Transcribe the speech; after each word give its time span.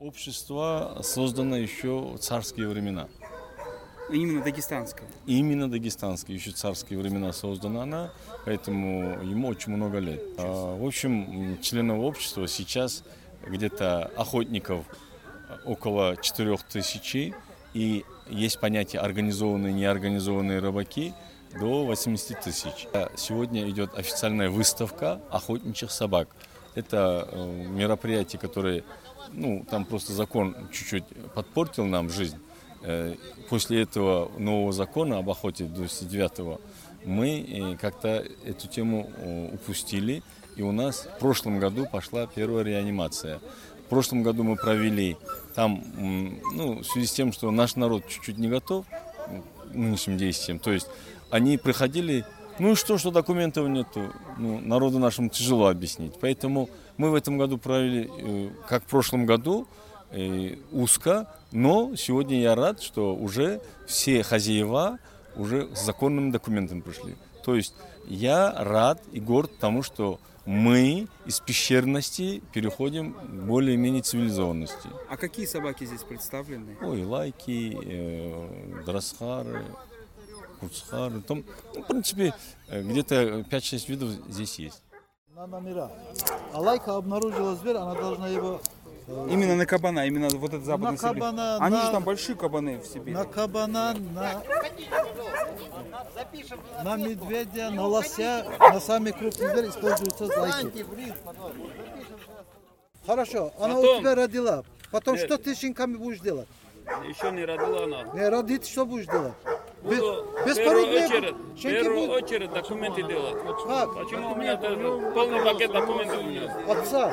Общество 0.00 0.96
создано 1.02 1.58
еще 1.58 2.00
в 2.00 2.18
царские 2.20 2.68
времена. 2.68 3.06
Именно 4.10 4.42
дагестанское. 4.42 5.06
Именно 5.26 5.70
дагестанские, 5.70 6.38
еще 6.38 6.52
царские 6.52 6.98
времена 6.98 7.34
создана 7.34 7.82
она, 7.82 8.10
поэтому 8.46 9.22
ему 9.22 9.48
очень 9.48 9.74
много 9.76 9.98
лет. 9.98 10.22
А, 10.38 10.74
В 10.78 10.86
общем, 10.86 11.58
членов 11.60 11.98
общества 11.98 12.48
сейчас 12.48 13.04
где-то 13.46 14.10
охотников 14.16 14.86
около 15.66 16.16
4 16.16 16.56
тысячи, 16.72 17.34
и 17.74 18.06
есть 18.30 18.58
понятие 18.58 19.02
организованные 19.02 19.72
и 19.72 19.74
неорганизованные 19.74 20.60
рыбаки 20.60 21.12
до 21.60 21.84
80 21.84 22.40
тысяч. 22.40 22.88
А 22.94 23.12
Сегодня 23.16 23.68
идет 23.68 23.94
официальная 23.94 24.48
выставка 24.48 25.20
охотничьих 25.30 25.90
собак. 25.90 26.28
Это 26.74 27.28
э, 27.30 27.66
мероприятие, 27.68 28.40
которое, 28.40 28.84
ну, 29.32 29.64
там 29.68 29.84
просто 29.84 30.12
закон 30.12 30.56
чуть-чуть 30.72 31.04
подпортил 31.34 31.84
нам 31.84 32.10
жизнь. 32.10 32.38
Э, 32.82 33.16
После 33.48 33.82
этого 33.82 34.30
нового 34.38 34.72
закона 34.72 35.18
об 35.18 35.28
охоте 35.28 35.64
29 35.64 36.60
мы 37.04 37.40
э, 37.40 37.76
как-то 37.76 38.24
эту 38.44 38.68
тему 38.68 39.10
упустили, 39.52 40.22
и 40.56 40.62
у 40.62 40.72
нас 40.72 41.08
в 41.16 41.18
прошлом 41.18 41.58
году 41.58 41.86
пошла 41.90 42.26
первая 42.26 42.64
реанимация. 42.64 43.40
В 43.86 43.88
прошлом 43.90 44.22
году 44.22 44.44
мы 44.44 44.54
провели 44.54 45.16
там, 45.56 45.82
ну, 46.54 46.78
в 46.78 46.84
связи 46.84 47.06
с 47.08 47.12
тем, 47.12 47.32
что 47.32 47.50
наш 47.50 47.74
народ 47.74 48.06
чуть-чуть 48.06 48.38
не 48.38 48.48
готов 48.48 48.86
к 48.86 49.74
нынешним 49.74 50.16
действиям, 50.16 50.60
то 50.60 50.70
есть 50.70 50.86
они 51.30 51.58
приходили, 51.58 52.24
ну 52.60 52.72
и 52.72 52.74
что, 52.74 52.98
что 52.98 53.10
документов 53.10 53.68
нету, 53.68 54.12
ну, 54.36 54.60
народу 54.60 54.98
нашему 54.98 55.30
тяжело 55.30 55.68
объяснить. 55.68 56.12
Поэтому 56.20 56.68
мы 56.98 57.10
в 57.10 57.14
этом 57.14 57.38
году 57.38 57.56
провели, 57.56 58.10
э, 58.10 58.50
как 58.68 58.84
в 58.84 58.86
прошлом 58.86 59.24
году, 59.24 59.66
э, 60.10 60.56
узко, 60.70 61.26
но 61.52 61.96
сегодня 61.96 62.38
я 62.38 62.54
рад, 62.54 62.82
что 62.82 63.14
уже 63.14 63.62
все 63.86 64.22
хозяева 64.22 64.98
уже 65.36 65.74
с 65.74 65.84
законными 65.84 66.30
документами 66.30 66.80
пришли. 66.80 67.16
То 67.44 67.56
есть 67.56 67.74
я 68.06 68.52
рад 68.52 69.02
и 69.12 69.20
горд 69.20 69.50
тому, 69.58 69.82
что 69.82 70.20
мы 70.44 71.06
из 71.26 71.40
пещерности 71.40 72.42
переходим 72.52 73.14
к 73.14 73.46
более-менее 73.46 74.02
цивилизованности. 74.02 74.88
А 75.08 75.16
какие 75.16 75.46
собаки 75.46 75.84
здесь 75.84 76.02
представлены? 76.02 76.76
Ой, 76.82 77.04
лайки, 77.04 77.78
э, 77.82 78.82
драсхары, 78.84 79.64
курцхары. 80.60 81.20
Там, 81.22 81.44
ну, 81.74 81.82
в 81.82 81.86
принципе, 81.86 82.34
э, 82.68 82.82
где-то 82.82 83.44
5-6 83.50 83.88
видов 83.88 84.10
здесь 84.28 84.58
есть. 84.58 84.82
на 85.34 85.46
номера. 85.46 85.90
А 86.52 86.60
лайка 86.60 86.96
обнаружила 86.96 87.54
зверь, 87.56 87.76
она 87.76 87.94
должна 87.94 88.28
его 88.28 88.60
Именно 89.28 89.56
на 89.56 89.66
кабана, 89.66 90.06
именно 90.06 90.28
вот 90.28 90.50
этот 90.54 90.64
западный 90.64 90.92
На 90.92 90.96
Сибирь. 90.98 91.14
кабана, 91.14 91.56
Они 91.56 91.74
на- 91.76 91.86
же 91.86 91.90
там 91.90 92.04
большие 92.04 92.36
кабаны 92.36 92.78
в 92.78 92.86
Сибири. 92.86 93.12
на 93.12 93.24
кабана, 93.24 93.94
на, 93.94 94.40
на 96.84 96.96
медведя, 96.96 97.70
на 97.70 97.86
лося, 97.86 98.46
на 98.60 98.78
самый 98.80 99.12
крупный 99.12 99.48
зверь 99.48 99.68
используются 99.68 100.26
зайки. 100.26 100.86
Хорошо, 103.06 103.52
она 103.58 103.78
у 103.78 103.82
Потом- 103.82 104.00
тебя 104.00 104.14
родила. 104.14 104.64
Потом 104.92 105.16
Нет. 105.16 105.24
что 105.26 105.38
ты 105.38 105.54
с 105.54 105.58
щенками 105.58 105.96
будешь 105.96 106.20
делать? 106.20 106.48
Еще 107.08 107.30
не 107.32 107.44
родила 107.44 107.84
она. 107.84 108.02
Не 108.14 108.28
родит, 108.28 108.66
что 108.66 108.84
будешь 108.86 109.06
делать? 109.06 109.34
Без, 109.82 109.98
без 110.46 110.56
первую 110.56 110.86
породные 110.86 112.16
очередь, 112.16 112.52
документы 112.52 113.02
делать. 113.02 113.36
как? 113.66 113.94
Почему 113.94 114.32
у 114.32 114.36
меня 114.36 114.56
тоже 114.56 115.12
полный 115.14 115.42
пакет 115.42 115.72
документов 115.72 116.18
у 116.18 116.22
меня? 116.22 116.54
Отца. 116.68 117.12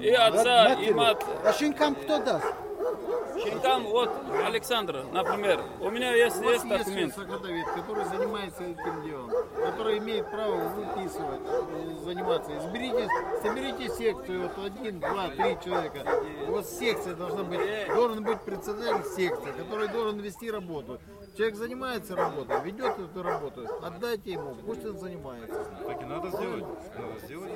И 0.00 0.10
отца, 0.10 0.68
матери. 0.70 0.90
и 0.90 0.94
мать. 0.94 1.22
А 1.44 1.52
щенкам 1.52 1.94
кто 1.94 2.18
даст? 2.18 2.46
Щенкам, 3.44 3.84
вот, 3.84 4.10
Александр, 4.46 5.04
например. 5.12 5.60
У 5.80 5.90
меня 5.90 6.14
есть, 6.14 6.38
У 6.40 6.44
вас 6.44 6.52
есть 6.54 6.64
есть 6.64 6.84
документ. 6.86 7.14
сакадовед, 7.14 7.66
который 7.74 8.04
занимается 8.06 8.62
этим 8.64 9.02
делом, 9.04 9.30
который 9.62 9.98
имеет 9.98 10.30
право 10.30 10.54
выписывать, 10.54 11.40
заниматься. 12.02 12.56
Изберите, 12.58 13.08
соберите 13.42 13.88
секцию, 13.90 14.48
вот 14.56 14.64
один, 14.64 15.00
два, 15.00 15.28
три 15.28 15.58
человека. 15.62 15.98
У 16.48 16.52
вас 16.52 16.78
секция 16.78 17.14
должна 17.14 17.42
быть, 17.42 17.60
должен 17.94 18.24
быть 18.24 18.40
председатель 18.40 19.04
секции, 19.14 19.52
который 19.52 19.88
должен 19.88 20.18
вести 20.20 20.50
работу. 20.50 20.98
Человек 21.36 21.56
занимается 21.56 22.14
работой, 22.14 22.62
ведет 22.62 22.96
эту 22.96 23.22
работу, 23.22 23.66
отдайте 23.82 24.32
ему, 24.32 24.54
пусть 24.54 24.84
он 24.84 24.98
занимается. 24.98 25.64
Так 25.84 26.00
и 26.00 26.04
надо 26.04 26.28
сделать. 26.30 26.64
Надо 26.96 27.26
сделать. 27.26 27.52